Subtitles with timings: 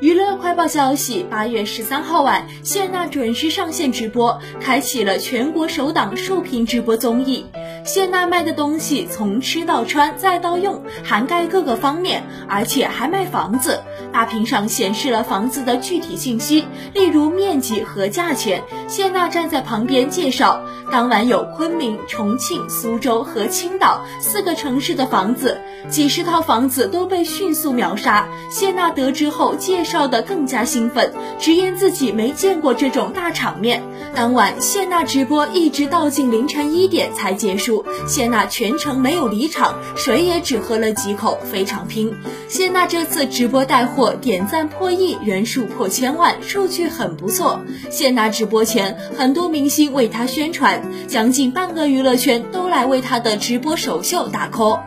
[0.00, 7.44] 娱乐快报消息：八月十三号晚，谢娜准时上线直播，开启了全国首档竖屏直播综艺。
[7.84, 13.82] 谢娜卖的东西从吃到穿再到用，涵盖各个方面，而且还卖房子。
[14.12, 16.64] 大屏上显示了房子的具体信息，
[16.94, 18.62] 例如面积和价钱。
[18.88, 20.60] 谢娜站在旁边介绍。
[20.90, 25.60] 当晚有昆明、重庆、苏州和青岛四个城市的房子，
[25.90, 28.26] 几十套房子都被迅速秒杀。
[28.50, 33.82] 谢娜得知后介绍的更加兴奋，直言自己没见过这种大场面。
[34.14, 42.10] 当晚谢娜直播一直到近凌晨一点才结束，谢娜全程没有离场，水也只喝了几口，非常拼。
[42.48, 47.60] 谢娜这次直播带货点赞破亿，人数破千万，数据很不错。
[47.90, 50.82] 谢娜直播前，很多明星为她宣传。
[51.06, 54.80] 将近半个娱乐圈都来为她的直播首秀打 call。